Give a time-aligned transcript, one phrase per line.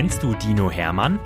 [0.00, 1.20] Kennst du Dino Hermann?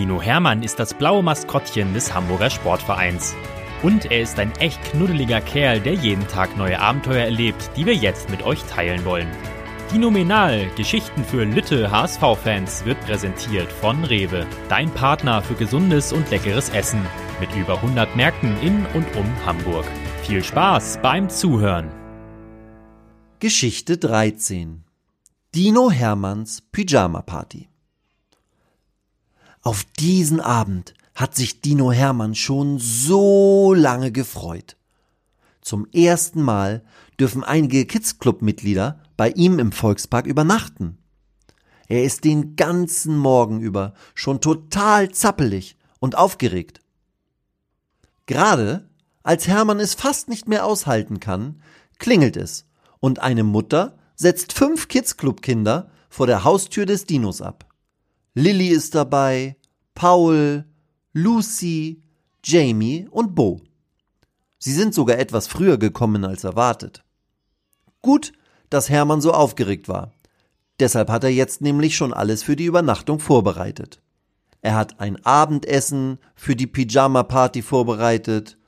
[0.00, 3.36] Dino Hermann ist das blaue Maskottchen des Hamburger Sportvereins.
[3.84, 7.94] Und er ist ein echt knuddeliger Kerl, der jeden Tag neue Abenteuer erlebt, die wir
[7.94, 9.28] jetzt mit euch teilen wollen.
[9.92, 16.70] Dinominal, Geschichten für Lütte HSV-Fans, wird präsentiert von Rewe, dein Partner für gesundes und leckeres
[16.70, 17.06] Essen,
[17.38, 19.86] mit über 100 Märkten in und um Hamburg.
[20.24, 21.92] Viel Spaß beim Zuhören.
[23.38, 24.82] Geschichte 13
[25.54, 27.68] Dino Hermanns Pyjama Party
[29.66, 34.76] Auf diesen Abend hat sich Dino Hermann schon so lange gefreut.
[35.60, 36.84] Zum ersten Mal
[37.18, 40.98] dürfen einige Kids Club Mitglieder bei ihm im Volkspark übernachten.
[41.88, 46.80] Er ist den ganzen Morgen über schon total zappelig und aufgeregt.
[48.26, 48.88] Gerade
[49.24, 51.60] als Hermann es fast nicht mehr aushalten kann,
[51.98, 52.66] klingelt es
[53.00, 57.65] und eine Mutter setzt fünf Kids Club Kinder vor der Haustür des Dinos ab.
[58.38, 59.56] Lilly ist dabei,
[59.94, 60.66] Paul,
[61.14, 62.02] Lucy,
[62.44, 63.62] Jamie und Bo.
[64.58, 67.02] Sie sind sogar etwas früher gekommen als erwartet.
[68.02, 68.34] Gut,
[68.68, 70.12] dass Hermann so aufgeregt war.
[70.78, 74.02] Deshalb hat er jetzt nämlich schon alles für die Übernachtung vorbereitet.
[74.60, 78.58] Er hat ein Abendessen für die Pyjama-Party vorbereitet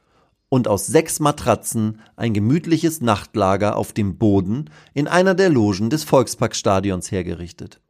[0.49, 6.05] und aus sechs Matratzen ein gemütliches Nachtlager auf dem Boden in einer der Logen des
[6.05, 7.83] Volksparkstadions hergerichtet.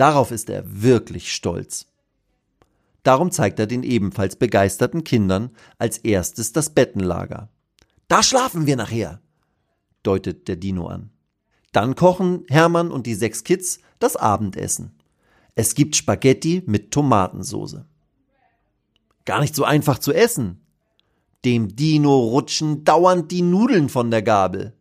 [0.00, 1.84] Darauf ist er wirklich stolz.
[3.02, 7.50] Darum zeigt er den ebenfalls begeisterten Kindern als erstes das Bettenlager.
[8.08, 9.20] Da schlafen wir nachher,
[10.02, 11.10] deutet der Dino an.
[11.72, 14.98] Dann kochen Hermann und die sechs Kids das Abendessen.
[15.54, 17.84] Es gibt Spaghetti mit Tomatensoße.
[19.26, 20.64] Gar nicht so einfach zu essen.
[21.44, 24.72] Dem Dino rutschen dauernd die Nudeln von der Gabel.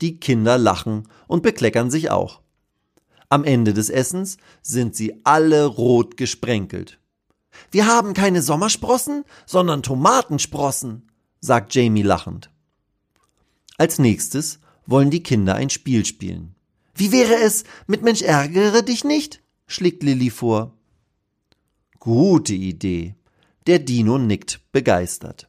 [0.00, 2.40] Die Kinder lachen und bekleckern sich auch.
[3.30, 6.98] Am Ende des Essens sind sie alle rot gesprenkelt.
[7.70, 11.08] Wir haben keine Sommersprossen, sondern Tomatensprossen,
[11.40, 12.50] sagt Jamie lachend.
[13.78, 16.56] Als nächstes wollen die Kinder ein Spiel spielen.
[16.94, 19.40] Wie wäre es mit Mensch ärgere dich nicht?
[19.68, 20.74] schlägt Lilly vor.
[22.00, 23.14] Gute Idee.
[23.68, 25.48] Der Dino nickt begeistert.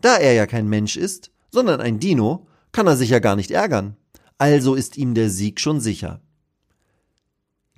[0.00, 3.50] Da er ja kein Mensch ist, sondern ein Dino, kann er sich ja gar nicht
[3.50, 3.96] ärgern.
[4.38, 6.22] Also ist ihm der Sieg schon sicher.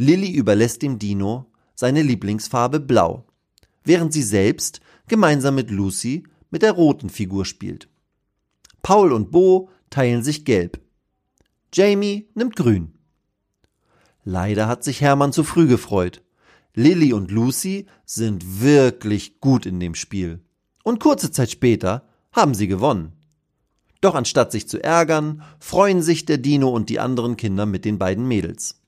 [0.00, 3.26] Lilly überlässt dem Dino seine Lieblingsfarbe Blau,
[3.84, 7.86] während sie selbst gemeinsam mit Lucy mit der roten Figur spielt.
[8.80, 10.80] Paul und Bo teilen sich Gelb.
[11.74, 12.94] Jamie nimmt Grün.
[14.24, 16.22] Leider hat sich Hermann zu früh gefreut.
[16.74, 20.40] Lilly und Lucy sind wirklich gut in dem Spiel.
[20.82, 23.12] Und kurze Zeit später haben sie gewonnen.
[24.00, 27.98] Doch anstatt sich zu ärgern, freuen sich der Dino und die anderen Kinder mit den
[27.98, 28.80] beiden Mädels.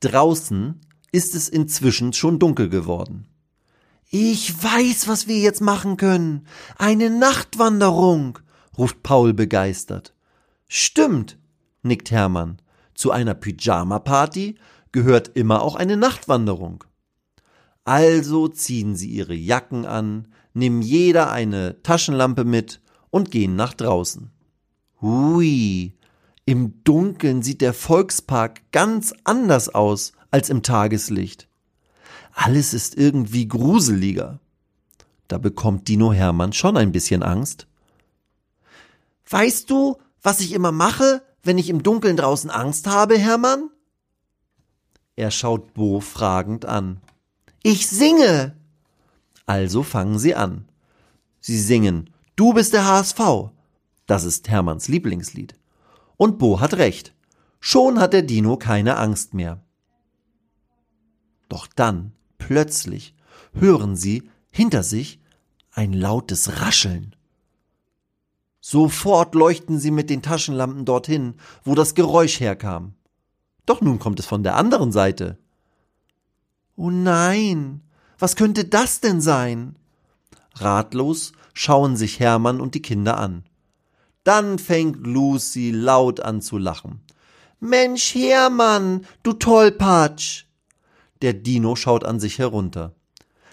[0.00, 0.80] Draußen
[1.12, 3.28] ist es inzwischen schon dunkel geworden.
[4.10, 6.46] Ich weiß, was wir jetzt machen können.
[6.76, 8.38] Eine Nachtwanderung,
[8.76, 10.14] ruft Paul begeistert.
[10.68, 11.38] Stimmt,
[11.82, 12.60] nickt Hermann.
[12.94, 14.56] Zu einer Pyjama-Party
[14.92, 16.84] gehört immer auch eine Nachtwanderung.
[17.84, 22.80] Also ziehen sie ihre Jacken an, nehmen jeder eine Taschenlampe mit
[23.10, 24.30] und gehen nach draußen.
[25.00, 25.94] Hui,
[26.46, 31.48] im Dunkeln sieht der Volkspark ganz anders aus als im Tageslicht.
[32.32, 34.38] Alles ist irgendwie gruseliger.
[35.26, 37.66] Da bekommt Dino Hermann schon ein bisschen Angst.
[39.28, 43.70] Weißt du, was ich immer mache, wenn ich im Dunkeln draußen Angst habe, Hermann?
[45.16, 47.00] Er schaut Bo fragend an.
[47.64, 48.56] Ich singe.
[49.46, 50.68] Also fangen sie an.
[51.40, 53.50] Sie singen Du bist der HSV.
[54.06, 55.56] Das ist Hermanns Lieblingslied.
[56.16, 57.14] Und Bo hat recht.
[57.60, 59.62] Schon hat der Dino keine Angst mehr.
[61.48, 63.14] Doch dann, plötzlich,
[63.52, 65.20] hören sie hinter sich
[65.72, 67.14] ein lautes Rascheln.
[68.60, 72.94] Sofort leuchten sie mit den Taschenlampen dorthin, wo das Geräusch herkam.
[73.64, 75.38] Doch nun kommt es von der anderen Seite.
[76.76, 77.82] Oh nein,
[78.18, 79.76] was könnte das denn sein?
[80.54, 83.44] Ratlos schauen sich Hermann und die Kinder an.
[84.26, 86.98] Dann fängt Lucy laut an zu lachen.
[87.60, 90.46] Mensch, Hermann, du Tollpatsch!
[91.22, 92.96] Der Dino schaut an sich herunter.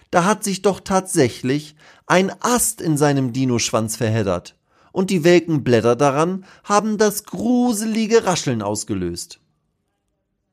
[0.09, 1.75] Da hat sich doch tatsächlich
[2.07, 4.57] ein Ast in seinem Dinoschwanz verheddert,
[4.91, 9.41] und die welken Blätter daran haben das gruselige Rascheln ausgelöst.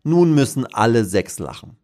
[0.02, 1.78] Nun müssen alle sechs lachen.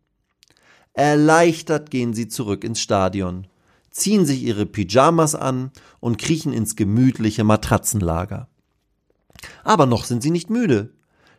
[0.93, 3.47] Erleichtert gehen sie zurück ins Stadion,
[3.97, 5.71] ziehen sich ihre Pyjamas an
[6.01, 8.49] und kriechen ins gemütliche Matratzenlager.
[9.65, 10.93] Aber noch sind sie nicht müde,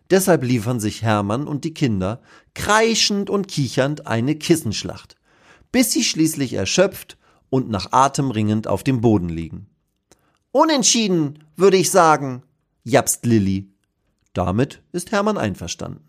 [0.10, 2.22] Deshalb liefern sich Hermann und die Kinder
[2.54, 5.18] kreischend und kichernd eine Kissenschlacht,
[5.72, 7.18] bis sie schließlich erschöpft
[7.50, 9.68] und nach Atem ringend auf dem Boden liegen.
[10.52, 12.44] Unentschieden, würde ich sagen,
[12.84, 13.70] japst Lilly.
[14.34, 16.04] Damit ist Hermann einverstanden.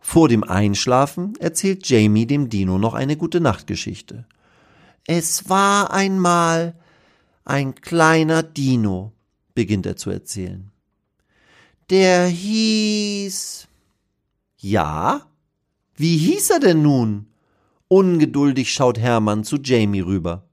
[0.00, 4.26] Vor dem Einschlafen erzählt Jamie dem Dino noch eine gute Nachtgeschichte.
[5.06, 6.74] Es war einmal
[7.44, 9.12] ein kleiner Dino,
[9.54, 10.70] beginnt er zu erzählen.
[11.90, 13.66] Der hieß.
[14.58, 15.26] Ja?
[15.96, 17.26] Wie hieß er denn nun?
[17.88, 20.48] Ungeduldig schaut Hermann zu Jamie rüber.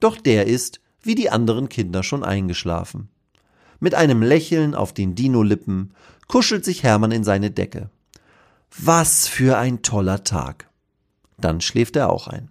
[0.00, 3.08] Doch der ist, wie die anderen Kinder, schon eingeschlafen.
[3.80, 5.94] Mit einem Lächeln auf den Dino-Lippen
[6.26, 7.90] kuschelt sich Hermann in seine Decke.
[8.76, 10.68] Was für ein toller Tag.
[11.38, 12.50] Dann schläft er auch ein.